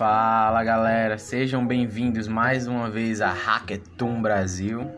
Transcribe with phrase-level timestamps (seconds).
[0.00, 4.90] Fala galera, sejam bem-vindos mais uma vez a Hackathon Brasil.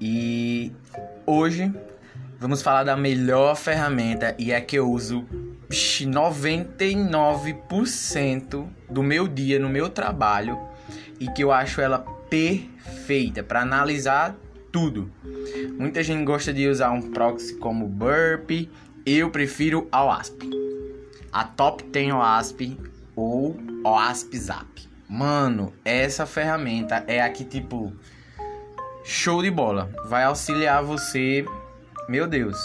[0.00, 0.70] E
[1.26, 1.74] hoje
[2.38, 5.26] vamos falar da melhor ferramenta e é que eu uso
[5.68, 10.56] 99% do meu dia no meu trabalho
[11.18, 14.36] e que eu acho ela perfeita para analisar
[14.70, 15.10] tudo.
[15.76, 18.68] Muita gente gosta de usar um proxy como Burp,
[19.04, 20.48] eu prefiro a OASP.
[21.32, 24.88] A Top tem OASP ou OASP.
[25.08, 27.92] Mano, essa ferramenta é a que tipo
[29.04, 29.90] show de bola.
[30.06, 31.44] Vai auxiliar você,
[32.08, 32.56] meu Deus.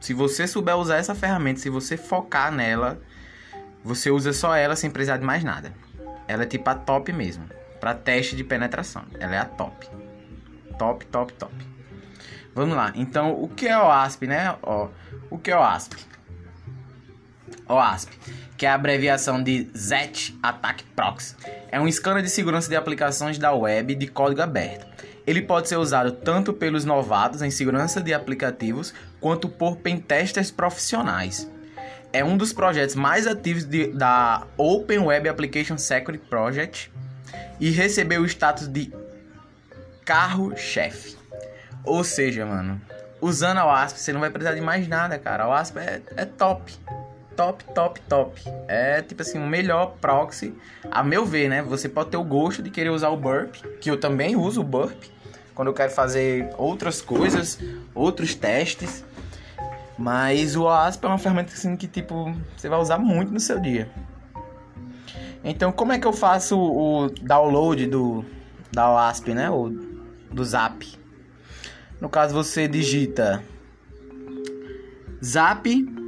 [0.00, 2.98] Se você souber usar essa ferramenta, se você focar nela,
[3.84, 5.74] você usa só ela sem precisar de mais nada.
[6.26, 7.44] Ela é tipo a top mesmo,
[7.80, 9.04] para teste de penetração.
[9.18, 9.88] Ela é a top.
[10.78, 11.54] Top, top, top.
[12.54, 12.92] Vamos lá.
[12.94, 14.56] Então, o que é o ASP, né?
[14.62, 14.88] Ó,
[15.28, 16.09] o que é o ASP?
[17.68, 18.12] OASP,
[18.56, 21.34] que é a abreviação de ZET Attack Proxy.
[21.70, 24.86] É um scanner de segurança de aplicações da web de código aberto.
[25.26, 31.48] Ele pode ser usado tanto pelos novatos em segurança de aplicativos quanto por pentesters profissionais.
[32.12, 36.90] É um dos projetos mais ativos de, da Open Web Application Security Project
[37.60, 38.92] e recebeu o status de
[40.04, 41.16] carro-chefe.
[41.84, 42.80] Ou seja, mano,
[43.20, 45.44] usando a OASP você não vai precisar de mais nada, cara.
[45.44, 46.72] A OASP é, é top
[47.40, 48.42] top, top, top.
[48.68, 50.54] É tipo assim, o melhor proxy,
[50.90, 51.62] a meu ver, né?
[51.62, 54.64] Você pode ter o gosto de querer usar o Burp, que eu também uso o
[54.64, 55.04] Burp,
[55.54, 57.58] quando eu quero fazer outras coisas,
[57.94, 59.02] outros testes.
[59.96, 63.58] Mas o OASP é uma ferramenta assim que tipo, você vai usar muito no seu
[63.58, 63.90] dia.
[65.42, 68.22] Então, como é que eu faço o download do
[68.70, 69.48] da OASP, né?
[69.48, 69.70] Ou
[70.30, 70.86] do Zap?
[71.98, 73.42] No caso, você digita
[75.24, 75.99] Zap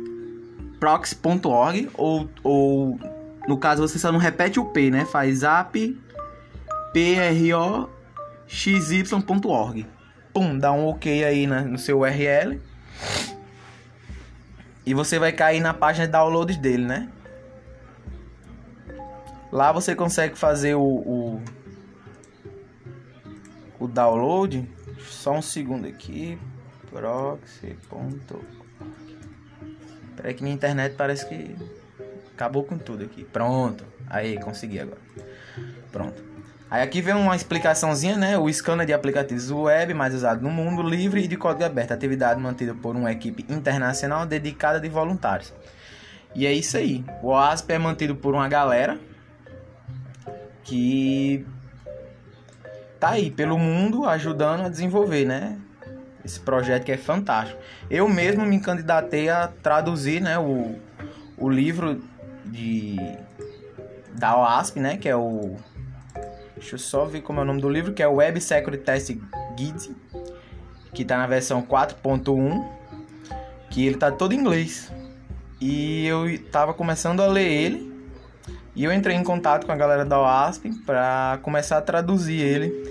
[0.83, 2.99] proxy.org ou, ou
[3.47, 5.05] no caso você só não repete o P, né?
[5.05, 5.97] Faz app
[8.49, 9.87] proxy.org.
[10.35, 12.61] Pum, dá um OK aí no seu URL.
[14.85, 17.09] E você vai cair na página de downloads dele, né?
[19.53, 21.41] Lá você consegue fazer o, o,
[23.79, 24.69] o download.
[24.99, 26.37] Só um segundo aqui.
[26.91, 28.62] Proxy.org.
[30.17, 31.57] Peraí que minha internet parece que
[32.35, 33.25] acabou com tudo aqui.
[33.25, 33.85] Pronto.
[34.09, 35.01] Aí, consegui agora.
[35.91, 36.33] Pronto.
[36.73, 38.39] Aí aqui vem uma explicaçãozinha, né?
[38.39, 41.93] O scanner de aplicativos web mais usado no mundo livre e de código aberto.
[41.93, 45.53] Atividade mantida por uma equipe internacional dedicada de voluntários.
[46.35, 47.05] E é isso aí.
[47.23, 48.99] O OASP é mantido por uma galera
[50.65, 51.45] que
[52.99, 55.59] tá aí pelo mundo ajudando a desenvolver, né?
[56.25, 57.61] Esse projeto que é fantástico.
[57.91, 60.77] Eu mesmo me candidatei a traduzir né, o,
[61.37, 62.03] o livro
[62.45, 62.97] de,
[64.13, 65.57] da OASP, né, que é o.
[66.55, 68.85] Deixa eu só ver como é o nome do livro, que é o Web Security
[68.85, 69.17] Test
[69.57, 69.91] Guide,
[70.95, 72.65] que está na versão 4.1,
[73.69, 74.93] que ele tá todo em inglês.
[75.61, 77.93] E eu estava começando a ler ele,
[78.77, 82.82] e eu entrei em contato com a galera da OASP para começar a traduzir ele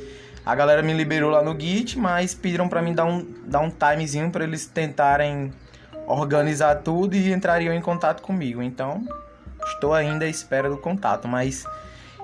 [0.45, 3.69] a galera me liberou lá no Git, mas pediram para mim dar um, dar um
[3.69, 5.53] timezinho para eles tentarem
[6.07, 8.61] organizar tudo e entrariam em contato comigo.
[8.61, 9.03] Então,
[9.65, 11.65] estou ainda à espera do contato, mas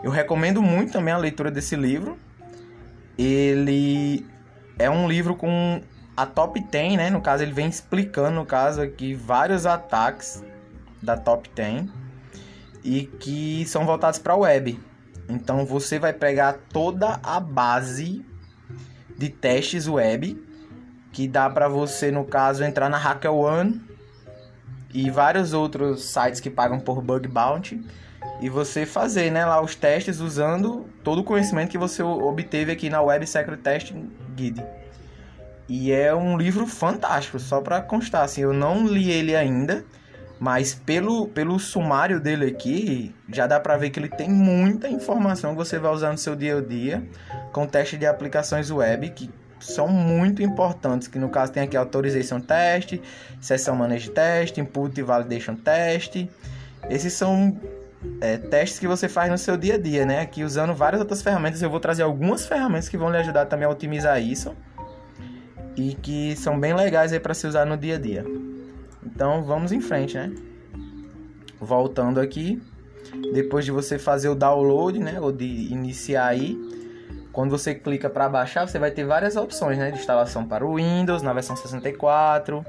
[0.04, 2.18] eu recomendo muito também a leitura desse livro.
[3.18, 4.26] Ele
[4.78, 5.82] é um livro com
[6.16, 7.10] a top 10, né?
[7.10, 10.44] No caso, ele vem explicando, no caso aqui, vários ataques
[11.02, 11.86] da top 10
[12.84, 14.80] e que são voltados para a web.
[15.30, 18.26] Então você vai pegar toda a base
[19.18, 20.42] de testes web
[21.12, 23.82] que dá para você, no caso, entrar na HackerOne
[24.94, 27.84] e vários outros sites que pagam por bug bounty
[28.40, 32.90] e você fazer, né, lá os testes usando todo o conhecimento que você obteve aqui
[32.90, 34.64] na Web Secret Testing Guide.
[35.68, 39.84] E é um livro fantástico, só para constar assim, eu não li ele ainda,
[40.40, 45.52] mas pelo, pelo sumário dele aqui, já dá para ver que ele tem muita informação
[45.52, 47.04] que você vai usar no seu dia a dia,
[47.52, 49.30] com teste de aplicações web que
[49.60, 53.00] são muito importantes, que no caso tem aqui Authorization Test,
[53.42, 56.28] Sessão Manage Test, Input Validation Test.
[56.90, 57.60] Esses são
[58.22, 60.22] é, testes que você faz no seu dia a dia, né?
[60.22, 63.66] Aqui usando várias outras ferramentas, eu vou trazer algumas ferramentas que vão lhe ajudar também
[63.66, 64.56] a otimizar isso
[65.76, 68.26] e que são bem legais aí para se usar no dia a dia.
[69.06, 70.32] Então vamos em frente, né?
[71.60, 72.62] Voltando aqui,
[73.34, 76.58] depois de você fazer o download, né, ou de iniciar aí,
[77.32, 80.76] quando você clica para baixar, você vai ter várias opções, né, de instalação para o
[80.76, 82.66] Windows na versão 64,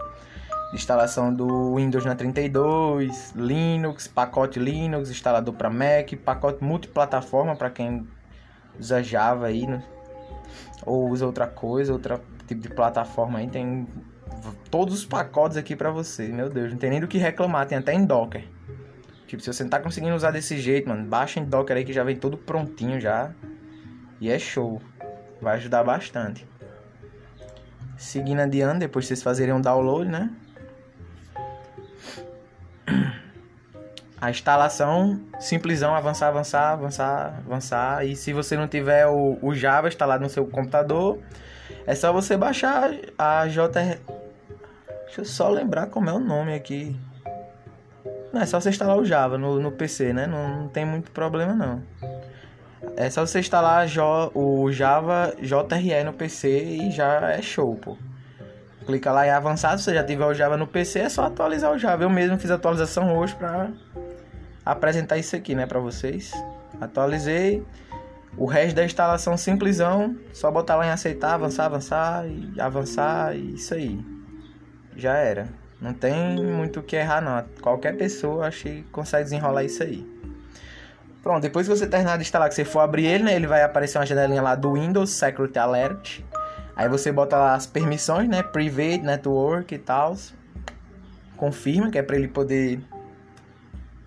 [0.75, 8.07] instalação do Windows na 32, Linux, pacote Linux, instalador para Mac, pacote multiplataforma para quem
[8.79, 9.83] usa Java aí, né?
[10.85, 13.87] ou usa outra coisa, outro tipo de plataforma aí, tem
[14.71, 16.29] todos os pacotes aqui para você.
[16.29, 18.45] Meu Deus, não tem nem do que reclamar, tem até em Docker.
[19.29, 21.93] Tipo, se você não tá conseguindo usar desse jeito, mano, baixa em Docker aí que
[21.93, 23.31] já vem tudo prontinho já.
[24.19, 24.81] E é show.
[25.41, 26.47] Vai ajudar bastante.
[27.99, 30.31] Seguindo adiante, depois vocês fazerem um download, né?
[34.19, 38.07] A instalação, simplesão, avançar, avançar, avançar, avançar.
[38.07, 41.19] E se você não tiver o, o Java instalado no seu computador,
[41.87, 44.01] é só você baixar a JR...
[45.05, 46.97] Deixa eu só lembrar como é o nome aqui.
[48.33, 50.27] Não, é só você instalar o Java no, no PC, né?
[50.27, 51.83] Não, não tem muito problema não.
[52.97, 53.87] É só você instalar
[54.35, 57.97] o Java JRE no PC e já é show, pô.
[58.87, 61.73] Clica lá em avançado, se você já tiver o Java no PC, é só atualizar
[61.73, 62.05] o Java.
[62.05, 63.71] Eu mesmo fiz atualização hoje pra
[64.65, 66.33] apresentar isso aqui, né, pra vocês.
[66.81, 67.65] Atualizei.
[68.37, 73.55] O resto da instalação simplesão, só botar lá em aceitar, avançar, avançar e avançar e
[73.55, 73.99] isso aí.
[74.97, 75.49] Já era.
[75.81, 77.45] Não tem muito o que errar não.
[77.61, 80.07] Qualquer pessoa acho que consegue desenrolar isso aí.
[81.23, 83.63] Pronto, depois que você terminar de instalar, que você for abrir ele, né, ele vai
[83.63, 86.21] aparecer uma janelinha lá do Windows Security Alert.
[86.75, 90.17] Aí você bota lá as permissões, né, Private, Network e tal.
[91.37, 92.81] Confirma, que é para ele poder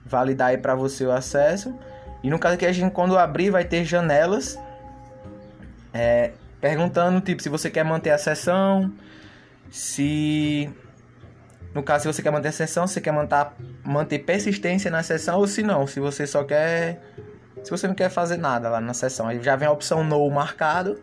[0.06, 1.78] validar aí para você o acesso.
[2.24, 4.60] E no caso aqui a gente quando abrir vai ter janelas
[5.94, 8.92] é, perguntando tipo se você quer manter a sessão,
[9.70, 10.70] se
[11.74, 13.48] no caso, se você quer manter a sessão, você quer manter,
[13.84, 17.02] manter persistência na sessão ou se não, se você só quer.
[17.64, 20.28] Se você não quer fazer nada lá na sessão, aí já vem a opção no
[20.30, 21.00] marcado.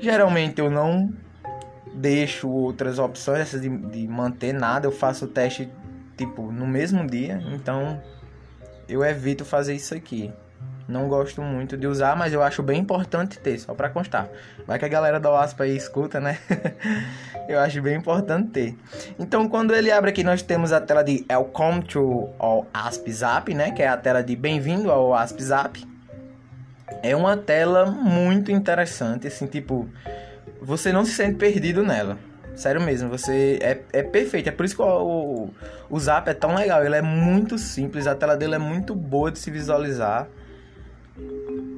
[0.00, 1.12] Geralmente eu não
[1.94, 5.70] deixo outras opções, essas de, de manter nada, eu faço o teste
[6.16, 8.02] tipo no mesmo dia, então
[8.88, 10.32] eu evito fazer isso aqui.
[10.86, 14.28] Não gosto muito de usar, mas eu acho bem importante ter, só para constar.
[14.66, 16.38] Vai que a galera da OASP aí escuta, né?
[17.48, 18.78] eu acho bem importante ter.
[19.18, 22.66] Então, quando ele abre aqui, nós temos a tela de Welcome to ao
[23.10, 23.70] Zap, né?
[23.70, 25.82] Que é a tela de Bem-vindo ao Zap.
[27.02, 29.88] É uma tela muito interessante, assim, tipo...
[30.60, 32.18] Você não se sente perdido nela.
[32.54, 34.48] Sério mesmo, você é, é perfeito.
[34.48, 35.50] É por isso que o, o,
[35.90, 36.84] o Zap é tão legal.
[36.84, 40.28] Ele é muito simples, a tela dele é muito boa de se visualizar.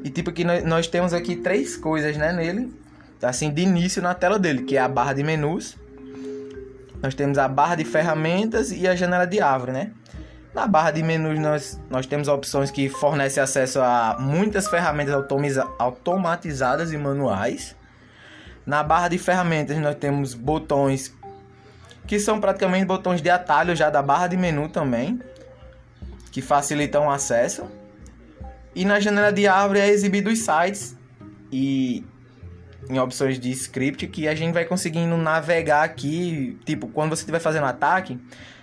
[0.05, 2.73] E tipo que nós temos aqui três coisas, né, nele,
[3.23, 5.77] assim, de início na tela dele, que é a barra de menus.
[7.03, 9.91] Nós temos a barra de ferramentas e a janela de árvore, né?
[10.55, 15.15] Na barra de menus nós, nós temos opções que fornecem acesso a muitas ferramentas
[15.79, 17.77] automatizadas e manuais.
[18.65, 21.15] Na barra de ferramentas nós temos botões
[22.07, 25.21] que são praticamente botões de atalho já da barra de menu também,
[26.31, 27.67] que facilitam o acesso.
[28.77, 30.95] E na janela de árvore é exibido os sites
[31.51, 32.05] e
[32.91, 37.39] em opções de script que a gente vai conseguindo navegar aqui, tipo, quando você estiver
[37.39, 38.21] fazendo ataque,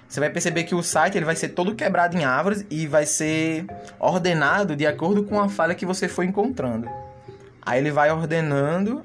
[0.08, 3.08] você vai perceber que o site ele vai ser todo quebrado em árvores e vai
[3.08, 3.66] ser
[4.00, 6.88] ordenado de acordo com a falha que você for encontrando.
[7.60, 9.04] Aí ele vai ordenando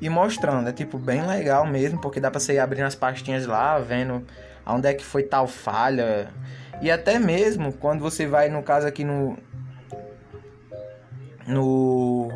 [0.00, 3.46] e mostrando, é tipo bem legal mesmo, porque dá para você ir abrindo as pastinhas
[3.46, 4.24] lá, vendo
[4.64, 6.30] aonde é que foi tal falha.
[6.80, 9.36] E até mesmo quando você vai no caso aqui no
[11.46, 12.30] no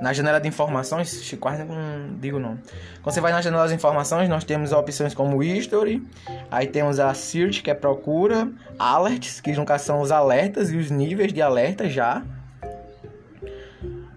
[0.00, 2.58] na janela de informações, quase não digo não.
[3.02, 6.06] Quando você vai na janela de informações, nós temos opções como History,
[6.50, 10.90] aí temos a Search, que é procura, Alerts, que caso são os alertas e os
[10.90, 12.22] níveis de alerta já.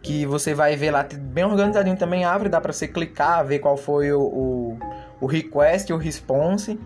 [0.03, 3.77] Que você vai ver lá bem organizadinho também, abre, dá para você clicar, ver qual
[3.77, 4.80] foi o, o,
[5.20, 6.80] o request o response.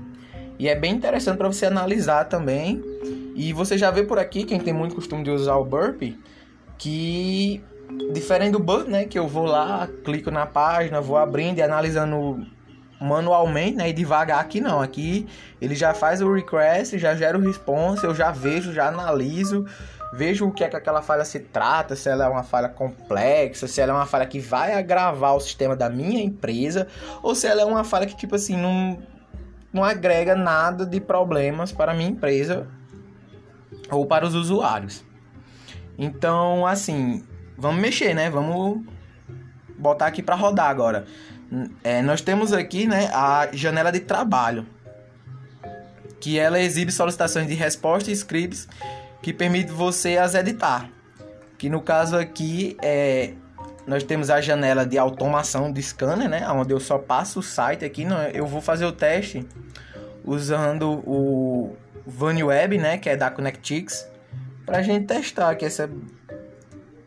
[0.57, 2.81] E é bem interessante para você analisar também.
[3.35, 6.01] E você já vê por aqui, quem tem muito costume de usar o Burp,
[6.77, 7.63] que
[8.11, 12.45] diferente do Buzz, né, que eu vou lá, clico na página, vou abrindo e analisando
[12.99, 15.27] manualmente, né, e devagar aqui não, aqui
[15.61, 19.65] ele já faz o request, já gera o response, eu já vejo, já analiso,
[20.13, 23.67] vejo o que é que aquela falha se trata, se ela é uma falha complexa,
[23.67, 26.87] se ela é uma falha que vai agravar o sistema da minha empresa,
[27.21, 28.97] ou se ela é uma falha que tipo assim não
[29.73, 32.65] não agrega nada de problemas para a minha empresa
[33.91, 35.03] ou para os usuários.
[35.97, 37.23] Então, assim,
[37.57, 38.29] vamos mexer, né?
[38.29, 38.83] Vamos
[39.77, 41.05] botar aqui para rodar agora.
[41.83, 44.65] É, nós temos aqui, né, a janela de trabalho,
[46.19, 48.67] que ela exibe solicitações de resposta e scripts
[49.21, 50.89] que permite você as editar.
[51.57, 53.33] Que no caso aqui é
[53.87, 57.85] nós temos a janela de automação de scanner, né, onde eu só passo o site
[57.85, 59.45] aqui, não, eu vou fazer o teste
[60.23, 61.75] usando o
[62.05, 64.09] VanWeb, né, que é da Connectix,
[64.65, 65.89] para a gente testar aqui essa,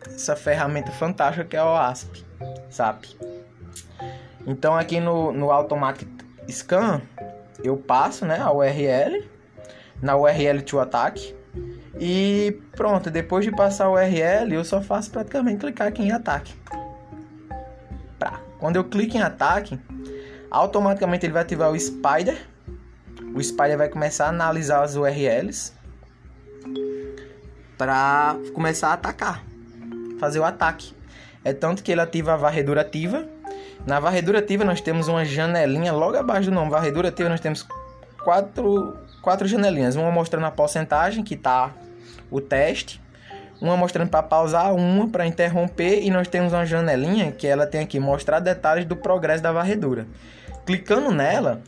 [0.06, 2.24] essa ferramenta fantástica que é o ASP,
[2.70, 3.04] SAP.
[4.46, 6.08] Então aqui no, no Automatic
[6.48, 7.02] Scan,
[7.62, 9.28] eu passo né, a URL,
[10.00, 11.36] na URL to Attack,
[12.00, 16.54] e pronto, depois de passar a URL, eu só faço praticamente clicar aqui em ataque.
[18.18, 18.40] Pra.
[18.58, 19.78] Quando eu clico em ataque,
[20.50, 22.38] automaticamente ele vai ativar o Spider.
[23.34, 25.72] O Spider vai começar a analisar as URLs
[27.78, 29.42] para começar a atacar,
[30.18, 30.92] fazer o ataque.
[31.44, 33.26] É tanto que ele ativa a varredura ativa.
[33.86, 37.66] Na varredura ativa nós temos uma janelinha logo abaixo do nome varredura ativa nós temos
[38.22, 41.72] quatro, quatro janelinhas, uma mostrando a porcentagem que está
[42.30, 43.00] o teste,
[43.60, 47.80] uma mostrando para pausar, uma para interromper e nós temos uma janelinha que ela tem
[47.80, 50.06] aqui mostrar detalhes do progresso da varredura.
[50.66, 51.62] Clicando nela,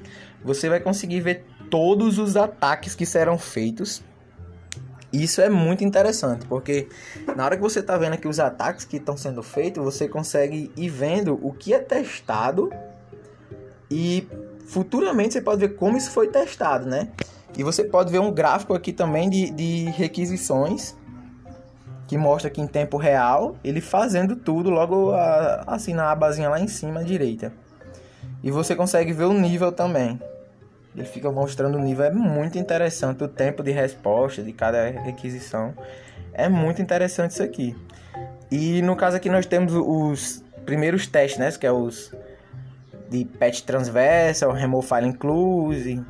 [0.45, 4.03] você vai conseguir ver todos os ataques que serão feitos.
[5.13, 6.89] Isso é muito interessante, porque
[7.37, 10.71] na hora que você está vendo aqui os ataques que estão sendo feitos, você consegue
[10.77, 12.71] ir vendo o que é testado
[13.91, 14.29] e
[14.67, 17.09] futuramente você pode ver como isso foi testado, né?
[17.59, 20.97] E você pode ver um gráfico aqui também de, de requisições
[22.07, 26.61] que mostra aqui em tempo real ele fazendo tudo logo a, assim na abazinha lá
[26.61, 27.53] em cima à direita.
[28.43, 30.21] E você consegue ver o nível também.
[30.95, 35.75] Ele fica mostrando o nível, é muito interessante o tempo de resposta de cada requisição.
[36.33, 37.77] É muito interessante isso aqui.
[38.51, 42.13] E no caso aqui nós temos os primeiros testes, né, que é os
[43.09, 46.03] de patch transversal, remove file include,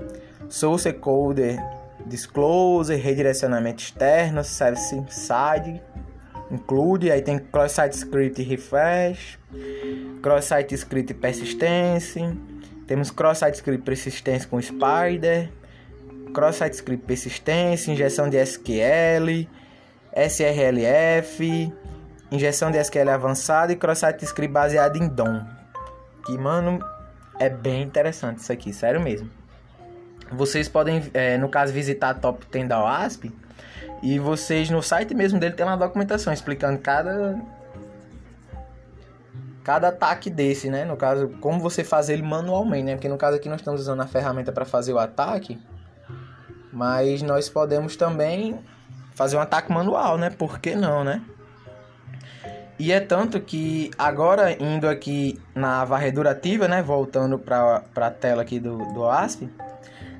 [0.49, 1.58] source coder
[2.06, 5.80] disclosure, redirecionamento externo, service side,
[6.50, 9.38] include, aí tem cross-site script refresh,
[10.22, 12.37] cross-site script persistência,
[12.90, 15.49] temos cross-site script persistência com Spider,
[16.35, 19.49] cross-site script persistência, injeção de SQL,
[20.12, 21.73] SRLF,
[22.32, 25.40] injeção de SQL avançada e cross-site script baseado em DOM.
[26.26, 26.85] Que, mano,
[27.38, 29.30] é bem interessante isso aqui, sério mesmo.
[30.32, 33.32] Vocês podem, é, no caso, visitar a Top 10 da OASP
[34.02, 37.40] e vocês no site mesmo dele tem uma documentação explicando cada
[39.62, 40.85] cada ataque desse, né?
[40.85, 42.95] No caso, como você fazer ele manualmente, né?
[42.95, 45.59] Porque no caso aqui nós estamos usando a ferramenta para fazer o ataque,
[46.73, 48.59] mas nós podemos também
[49.14, 50.31] fazer um ataque manual, né?
[50.31, 51.23] Por que não, né?
[52.79, 56.83] E é tanto que agora indo aqui na varredura ativa, né?
[56.83, 59.50] Voltando para a tela aqui do, do ASP,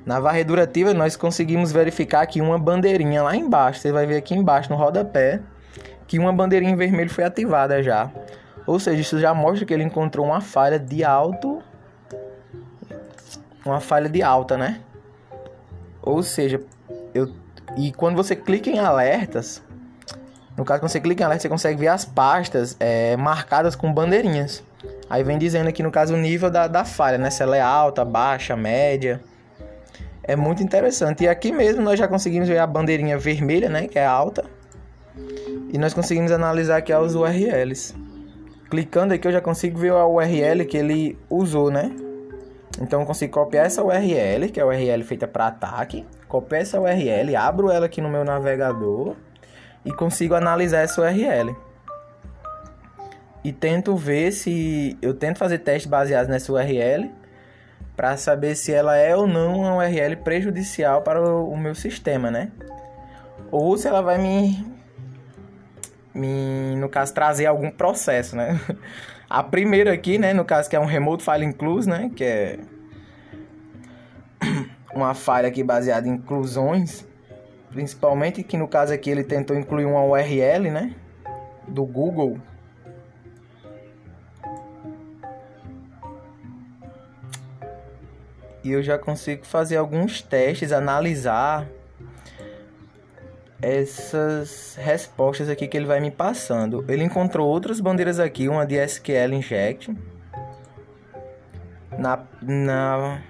[0.05, 3.79] na varredura ativa nós conseguimos verificar aqui uma bandeirinha lá embaixo.
[3.79, 5.41] Você vai ver aqui embaixo no rodapé
[6.07, 8.11] que uma bandeirinha vermelha foi ativada já.
[8.65, 11.61] Ou seja, isso já mostra que ele encontrou uma falha de alto
[13.65, 14.81] uma falha de alta, né?
[16.01, 16.61] Ou seja,
[17.13, 17.31] eu
[17.77, 19.63] e quando você clica em alertas,
[20.57, 23.93] no caso quando você clica em alerta, você consegue ver as pastas é, marcadas com
[23.93, 24.63] bandeirinhas.
[25.09, 27.29] Aí vem dizendo aqui no caso o nível da, da falha, né?
[27.29, 29.21] Se ela é alta, baixa, média.
[30.23, 31.23] É muito interessante.
[31.23, 33.87] E aqui mesmo nós já conseguimos ver a bandeirinha vermelha, né?
[33.87, 34.43] Que é alta.
[35.71, 37.95] E nós conseguimos analisar aqui os URLs.
[38.71, 41.91] Clicando aqui eu já consigo ver a URL que ele usou, né?
[42.81, 46.05] Então eu consigo copiar essa URL, que é a URL feita para ataque.
[46.25, 49.17] Copiar essa URL, abro ela aqui no meu navegador
[49.83, 51.53] e consigo analisar essa URL.
[53.43, 57.11] E tento ver se eu tento fazer testes baseados nessa URL
[57.93, 62.49] para saber se ela é ou não uma URL prejudicial para o, meu sistema, né?
[63.51, 64.65] Ou se ela vai me,
[66.13, 68.59] me, no caso, trazer algum processo, né?
[69.29, 72.59] A primeira aqui, né, no caso que é um remote file include, né, que é
[74.93, 77.07] uma falha aqui baseada em inclusões,
[77.69, 80.93] principalmente que no caso aqui ele tentou incluir uma URL, né,
[81.65, 82.37] do Google
[88.63, 91.67] e eu já consigo fazer alguns testes, analisar
[93.61, 96.83] essas respostas aqui que ele vai me passando.
[96.87, 99.95] Ele encontrou outras bandeiras aqui, uma de SQL Inject.
[101.97, 103.21] Na, na,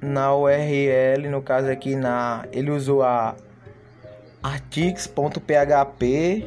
[0.00, 3.36] na URL, no caso aqui, na, ele usou a
[4.42, 6.46] artigs.php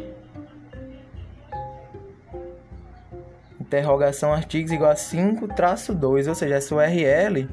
[3.77, 7.47] interrogação artigos igual a 5 traço 2, ou seja, essa URL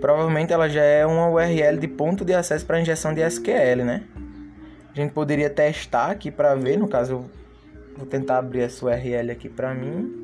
[0.00, 4.02] provavelmente ela já é uma URL de ponto de acesso para injeção de SQL, né?
[4.92, 7.30] A gente poderia testar aqui para ver, no caso
[7.96, 10.16] vou tentar abrir essa URL aqui para mim.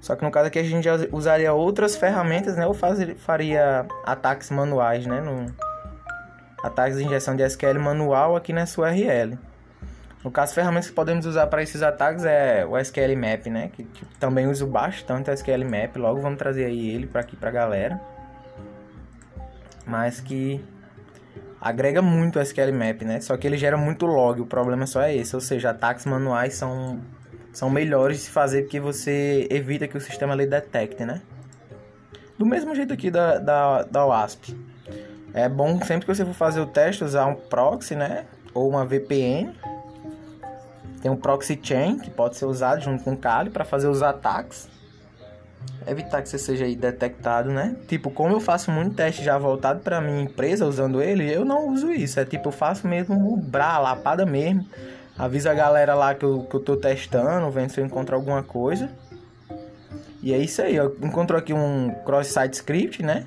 [0.00, 2.66] Só que no caso aqui a gente usaria outras ferramentas, né?
[2.66, 5.20] Ou fazer, faria ataques manuais, né?
[5.20, 5.46] No,
[6.62, 9.38] ataques de injeção de SQL manual aqui nessa URL.
[10.22, 13.70] No caso, ferramentas que podemos usar para esses ataques é o SQL Map, né?
[13.72, 15.96] Que, que também uso bastante o SQL Map.
[15.96, 18.00] Logo vamos trazer aí ele para aqui para galera.
[19.86, 20.64] Mas que
[21.60, 23.20] agrega muito o SQL Map, né?
[23.20, 24.40] Só que ele gera muito log.
[24.40, 27.00] O problema só é esse, ou seja, ataques manuais são
[27.52, 31.20] são melhores de se fazer porque você evita que o sistema ali detecte, né?
[32.38, 34.56] Do mesmo jeito aqui da, da, da WASP.
[35.34, 38.26] É bom sempre que você for fazer o teste usar um proxy, né?
[38.54, 39.54] Ou uma VPN.
[41.00, 44.02] Tem um proxy chain que pode ser usado junto com o Kali para fazer os
[44.02, 44.68] ataques.
[45.86, 47.76] Evitar que você seja detectado, né?
[47.86, 51.68] Tipo, como eu faço muito teste já voltado para minha empresa usando ele, eu não
[51.68, 52.20] uso isso.
[52.20, 54.66] É tipo, eu faço mesmo o bra, lapada mesmo
[55.18, 58.40] Avisa a galera lá que eu, que eu tô testando, vendo se eu encontro alguma
[58.40, 58.88] coisa.
[60.22, 63.26] E é isso aí, eu encontrou aqui um cross-site script, né?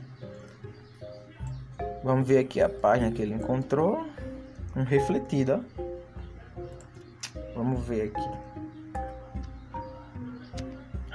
[2.01, 4.07] Vamos ver aqui a página que ele encontrou.
[4.73, 5.90] Um refletido, ó.
[7.61, 9.01] Vamos ver aqui.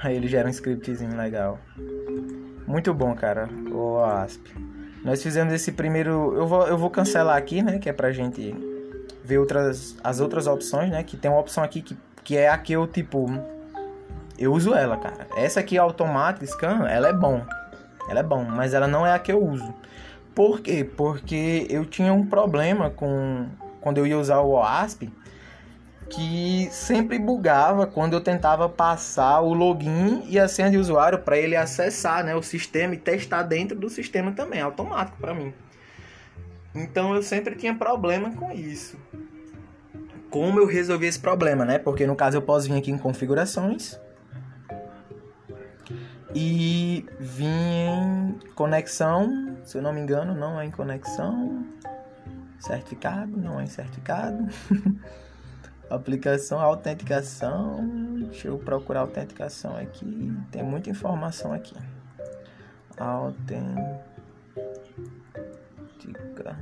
[0.01, 1.59] Aí ele gera um scriptzinho legal.
[2.65, 4.55] Muito bom, cara, o ASP.
[5.03, 6.33] Nós fizemos esse primeiro...
[6.37, 7.79] Eu vou, eu vou cancelar aqui, né?
[7.79, 8.55] Que é pra gente
[9.25, 11.03] ver outras, as outras opções, né?
[11.03, 13.25] Que tem uma opção aqui que, que é a que eu, tipo...
[14.39, 15.27] Eu uso ela, cara.
[15.35, 17.45] Essa aqui, automática, scan, ela é bom.
[18.07, 19.73] Ela é bom, mas ela não é a que eu uso.
[20.33, 20.89] Por quê?
[20.95, 23.47] Porque eu tinha um problema com...
[23.81, 25.11] Quando eu ia usar o OASP,
[26.09, 31.37] que sempre bugava quando eu tentava passar o login e a senha de usuário para
[31.37, 35.53] ele acessar né, o sistema e testar dentro do sistema também, automático para mim.
[36.73, 38.97] Então eu sempre tinha problema com isso.
[40.29, 41.79] Como eu resolvi esse problema, né?
[41.79, 43.99] Porque no caso eu posso vir aqui em configurações
[46.35, 51.65] e vir em conexão, se eu não me engano, não é em conexão.
[52.59, 54.47] Certificado, não é em certificado.
[55.89, 57.87] Aplicação, autenticação.
[58.27, 60.33] Deixa eu procurar autenticação aqui.
[60.51, 61.75] Tem muita informação aqui.
[62.97, 64.07] Autentic
[66.07, 66.57] dica.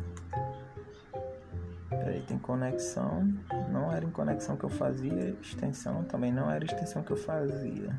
[1.89, 3.27] Peraí, tem conexão.
[3.71, 5.35] Não era em conexão que eu fazia.
[5.41, 7.95] Extensão também não era extensão que eu fazia.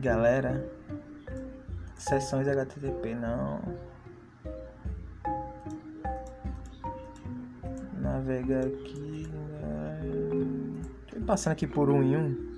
[0.00, 0.64] Galera,
[1.96, 3.60] sessões HTTP não.
[8.18, 9.28] Navega aqui.
[9.30, 10.80] Né?
[11.10, 12.48] Tô passando aqui por um em um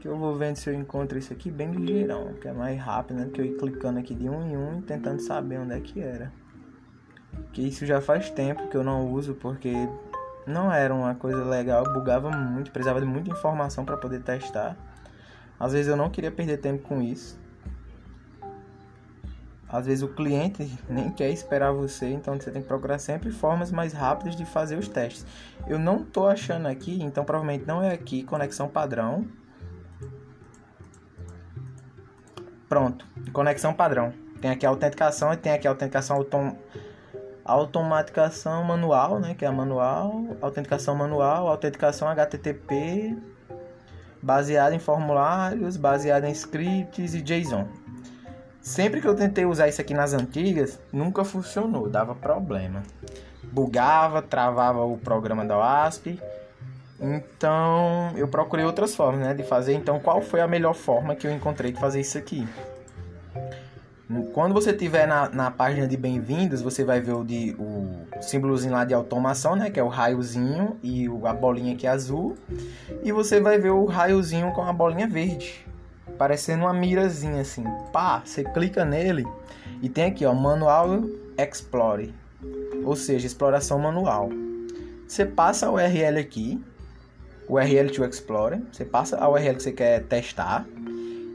[0.00, 3.16] que eu vou vendo se eu encontro isso aqui bem ligeirão, que é mais rápido,
[3.16, 3.30] né?
[3.32, 6.00] Que eu ir clicando aqui de um em um e tentando saber onde é que
[6.00, 6.30] era.
[7.52, 9.72] Que isso já faz tempo que eu não uso porque
[10.46, 14.76] não era uma coisa legal, bugava muito, precisava de muita informação para poder testar.
[15.58, 17.40] Às vezes eu não queria perder tempo com isso.
[19.76, 23.70] Às vezes o cliente nem quer esperar você, então você tem que procurar sempre formas
[23.70, 25.26] mais rápidas de fazer os testes.
[25.66, 29.26] Eu não tô achando aqui, então provavelmente não é aqui conexão padrão.
[32.66, 34.14] Pronto, conexão padrão.
[34.40, 36.56] Tem aqui a autenticação e tem aqui a autenticação autom
[37.44, 43.16] automaticação manual, né, que é a manual, autenticação manual, autenticação HTTP,
[44.22, 47.85] baseada em formulários, baseada em scripts e JSON.
[48.66, 52.82] Sempre que eu tentei usar isso aqui nas antigas, nunca funcionou, dava problema.
[53.44, 56.20] Bugava, travava o programa da WASP.
[57.00, 59.74] Então, eu procurei outras formas, né, de fazer.
[59.74, 62.44] Então, qual foi a melhor forma que eu encontrei de fazer isso aqui?
[64.34, 68.72] Quando você tiver na, na página de bem-vindos, você vai ver o, de, o símbolozinho
[68.72, 69.70] lá de automação, né?
[69.70, 72.36] Que é o raiozinho e a bolinha aqui azul.
[73.04, 75.65] E você vai ver o raiozinho com a bolinha verde.
[76.18, 77.64] Parecendo uma mirazinha assim.
[77.92, 79.26] Pá, você clica nele
[79.82, 81.02] e tem aqui, ó, Manual
[81.38, 82.14] Explore.
[82.84, 84.30] Ou seja, exploração manual.
[85.06, 86.60] Você passa a URL aqui,
[87.48, 88.60] URL to Explorer.
[88.72, 90.66] Você passa a URL que você quer testar.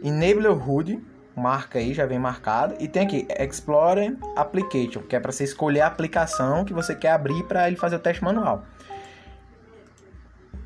[0.03, 1.01] Enable HUD,
[1.36, 2.75] marca aí, já vem marcado.
[2.79, 7.12] E tem aqui Explorer Application, que é para você escolher a aplicação que você quer
[7.12, 8.65] abrir para ele fazer o teste manual.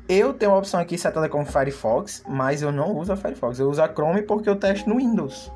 [0.08, 3.58] Eu tenho uma opção aqui setada como Firefox, mas eu não uso a Firefox.
[3.58, 5.50] Eu uso a Chrome porque eu testo no Windows.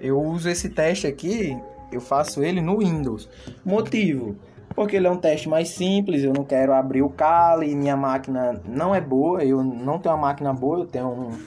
[0.00, 1.60] Eu uso esse teste aqui,
[1.92, 3.28] eu faço ele no Windows.
[3.62, 4.34] Motivo:
[4.74, 8.60] porque ele é um teste mais simples, eu não quero abrir o Kali, minha máquina
[8.64, 11.38] não é boa, eu não tenho uma máquina boa, eu tenho um,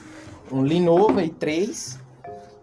[0.52, 1.98] um Lenovo i3,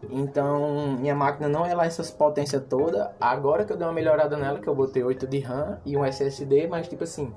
[0.09, 3.11] então minha máquina não é lá essas potências toda.
[3.19, 6.05] Agora que eu dei uma melhorada nela, que eu botei 8 de RAM e um
[6.05, 7.33] SSD, mas tipo assim,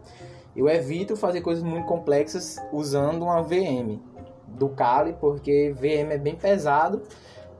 [0.57, 3.99] eu evito fazer coisas muito complexas usando uma VM
[4.47, 7.03] do Kali, porque VM é bem pesado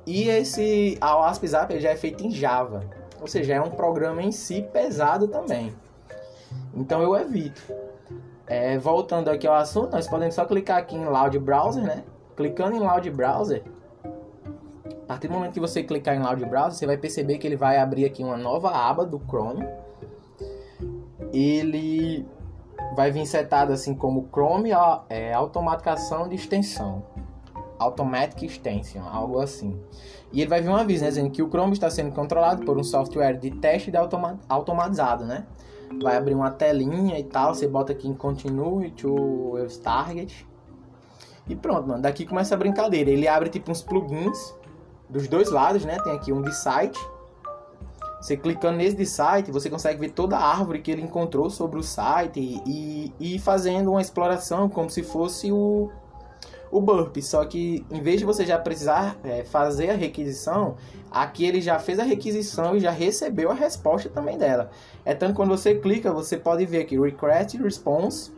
[0.07, 2.85] e esse a OASP Zap já é feito em Java,
[3.21, 5.75] ou seja, é um programa em si pesado também.
[6.75, 7.63] Então eu evito.
[8.47, 12.05] É, voltando aqui ao assunto, nós podemos só clicar aqui em Loud Browser, né?
[12.37, 13.63] Clicando em Loud Browser,
[15.05, 17.57] a partir do momento que você clicar em Loud Browser, você vai perceber que ele
[17.57, 19.67] vai abrir aqui uma nova aba do Chrome.
[21.33, 22.27] Ele
[22.95, 24.71] vai vir setado assim como Chrome
[25.09, 27.05] é, automatização de extensão.
[27.79, 29.79] Automatic Extension, algo assim.
[30.33, 32.79] E ele vai vir um aviso né, dizendo que o Chrome está sendo controlado por
[32.79, 35.45] um software de teste de automa automatizado, né?
[36.03, 40.47] Vai abrir uma telinha e tal, você bota aqui em Continue to target.
[41.49, 42.03] E pronto, mano.
[42.03, 43.11] Daqui começa a brincadeira.
[43.11, 44.55] Ele abre tipo uns plugins
[45.09, 45.99] dos dois lados, né?
[46.03, 46.99] Tem aqui um de site.
[48.25, 51.83] Você clicando nesse site, você consegue ver toda a árvore que ele encontrou sobre o
[51.83, 55.91] site e, e, fazendo uma exploração como se fosse o,
[56.71, 60.77] o Burp, só que em vez de você já precisar é, fazer a requisição,
[61.11, 64.71] aqui ele já fez a requisição e já recebeu a resposta também dela.
[65.05, 68.33] É tanto quando você clica, você pode ver aqui Request Response.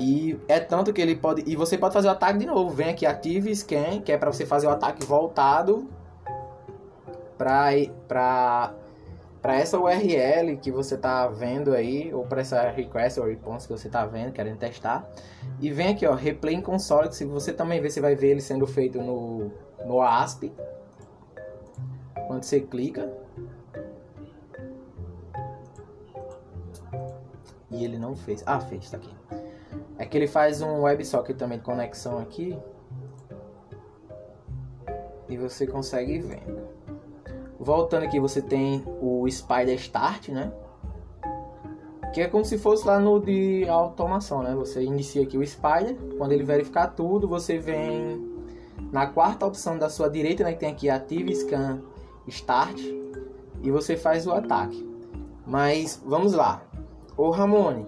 [0.00, 1.44] E é tanto que ele pode.
[1.46, 2.70] E você pode fazer o ataque de novo.
[2.70, 5.86] Vem aqui Active Scan, que é para você fazer o ataque voltado
[7.38, 8.74] para
[9.44, 13.86] essa URL que você está vendo aí, ou para essa request ou response que você
[13.86, 15.08] está vendo, querendo testar.
[15.60, 18.40] E vem aqui, ó, replay em console, se você também ver, você vai ver ele
[18.40, 19.50] sendo feito no,
[19.86, 20.52] no ASP.
[22.26, 23.10] Quando você clica.
[27.70, 28.42] E ele não fez.
[28.44, 29.14] Ah, fez, tá aqui.
[29.98, 32.58] É que ele faz um WebSocket também de conexão aqui.
[35.28, 36.42] E você consegue ver.
[37.68, 40.50] Voltando aqui, você tem o Spider Start, né?
[42.14, 44.54] Que é como se fosse lá no de automação, né?
[44.54, 48.26] Você inicia aqui o Spider, quando ele verificar tudo, você vem
[48.90, 50.54] na quarta opção da sua direita, né?
[50.54, 51.82] Que tem aqui Active Scan
[52.28, 52.80] Start,
[53.62, 54.88] e você faz o ataque.
[55.46, 56.62] Mas vamos lá.
[57.18, 57.86] Ô Ramone,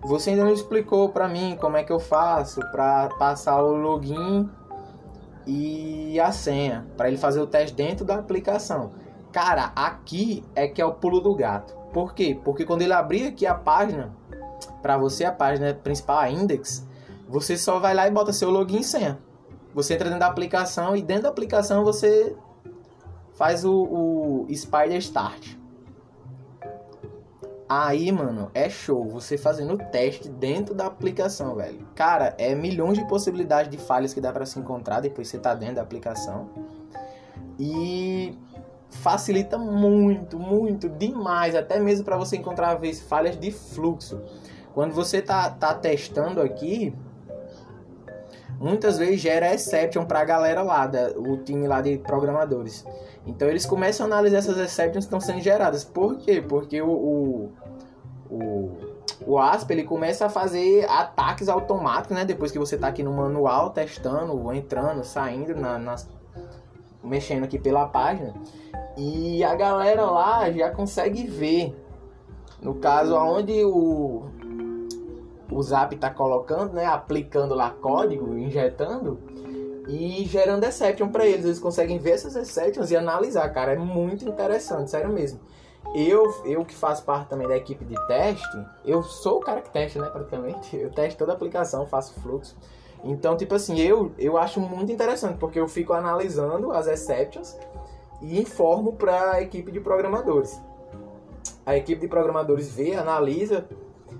[0.00, 4.48] você ainda não explicou para mim como é que eu faço para passar o login
[5.46, 8.92] e a senha para ele fazer o teste dentro da aplicação.
[9.32, 11.74] Cara, aqui é que é o pulo do gato.
[11.92, 12.38] Por quê?
[12.44, 14.14] Porque quando ele abrir aqui a página,
[14.82, 16.86] para você a página principal, a index,
[17.28, 19.18] você só vai lá e bota seu login e senha.
[19.74, 22.34] Você entra dentro da aplicação e dentro da aplicação você
[23.34, 25.56] faz o, o Spider Start.
[27.68, 29.08] Aí, mano, é show.
[29.08, 31.86] Você fazendo o teste dentro da aplicação, velho.
[31.94, 35.42] Cara, é milhões de possibilidades de falhas que dá para se encontrar depois que você
[35.42, 36.48] tá dentro da aplicação.
[37.58, 38.38] E
[38.88, 44.22] facilita muito, muito, demais, até mesmo para você encontrar vezes falhas de fluxo.
[44.72, 46.94] Quando você tá, tá testando aqui,
[48.58, 52.84] muitas vezes gera exception para a galera lá, da, o time lá de programadores.
[53.26, 55.84] Então eles começam a analisar essas exceptions que estão sendo geradas.
[55.84, 56.42] Por quê?
[56.46, 57.52] Porque o, o,
[58.30, 58.70] o,
[59.26, 62.24] o ASP ele começa a fazer ataques automáticos, né?
[62.24, 66.08] Depois que você está aqui no manual testando, entrando, saindo, na, nas,
[67.02, 68.34] mexendo aqui pela página.
[68.96, 71.82] E a galera lá já consegue ver.
[72.62, 74.30] No caso, aonde o,
[75.56, 79.18] o Zap está colocando, né, aplicando lá código, injetando
[79.88, 81.46] e gerando exception para eles.
[81.46, 83.72] Eles conseguem ver essas exceptions e analisar, cara.
[83.72, 85.40] É muito interessante, sério mesmo.
[85.94, 89.70] Eu, eu que faço parte também da equipe de teste, eu sou o cara que
[89.70, 90.76] testa, né, praticamente.
[90.76, 92.54] Eu testo toda a aplicação, faço fluxo.
[93.02, 97.56] Então, tipo assim, eu, eu acho muito interessante, porque eu fico analisando as exceptions
[98.20, 100.60] e informo para a equipe de programadores.
[101.64, 103.66] A equipe de programadores vê, analisa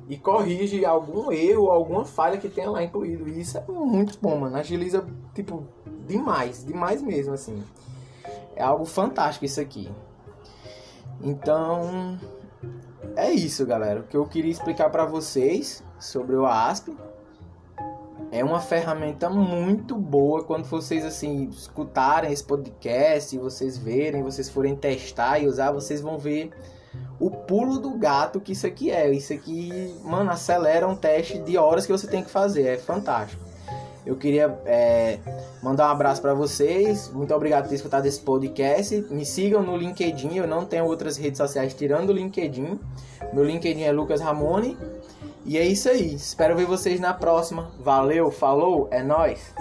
[0.08, 3.28] e corrige algum erro, alguma falha que tenha lá incluído.
[3.28, 4.56] E isso é muito bom, mano.
[4.56, 5.64] Agiliza, tipo,
[6.06, 7.62] demais, demais mesmo, assim.
[8.54, 9.90] É algo fantástico isso aqui.
[11.20, 12.18] Então,
[13.16, 14.00] é isso, galera.
[14.00, 16.96] O que eu queria explicar para vocês sobre o ASP.
[18.30, 24.74] É uma ferramenta muito boa quando vocês assim escutarem esse podcast, vocês verem, vocês forem
[24.74, 26.50] testar e usar, vocês vão ver
[27.18, 29.10] o pulo do gato que isso aqui é.
[29.10, 32.66] Isso aqui, mano, acelera um teste de horas que você tem que fazer.
[32.66, 33.44] É fantástico.
[34.04, 35.18] Eu queria é,
[35.60, 37.10] mandar um abraço para vocês.
[37.12, 39.04] Muito obrigado por ter escutado esse podcast.
[39.10, 40.36] Me sigam no LinkedIn.
[40.36, 42.78] Eu não tenho outras redes sociais tirando o LinkedIn.
[43.32, 44.78] Meu LinkedIn é Lucas Ramone.
[45.44, 46.14] E é isso aí.
[46.14, 47.72] Espero ver vocês na próxima.
[47.80, 49.52] Valeu, falou, é nós.